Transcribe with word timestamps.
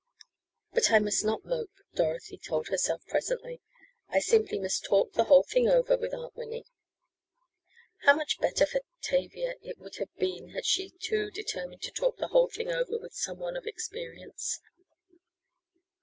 "But 0.73 0.89
I 0.89 0.97
must 0.97 1.23
not 1.23 1.45
mope," 1.45 1.69
Dorothy 1.93 2.35
told 2.35 2.69
herself 2.69 3.05
presently. 3.05 3.61
"I 4.09 4.17
simply 4.19 4.57
must 4.57 4.83
talk 4.83 5.13
the 5.13 5.25
whole 5.25 5.43
thing 5.43 5.67
over 5.69 5.95
with 5.95 6.11
Aunt 6.11 6.35
Winnie." 6.35 6.65
How 7.99 8.15
much 8.15 8.39
better 8.39 8.65
for 8.65 8.81
Tavia 9.03 9.53
it 9.61 9.77
would 9.77 9.97
have 9.97 10.11
been 10.15 10.53
had 10.55 10.65
she 10.65 10.89
too 10.89 11.29
determined 11.29 11.83
to 11.83 11.91
"talk 11.91 12.17
the 12.17 12.29
whole 12.29 12.47
thing 12.49 12.71
over" 12.71 12.97
with 12.97 13.13
someone 13.13 13.55
of 13.55 13.67
experience? 13.67 14.59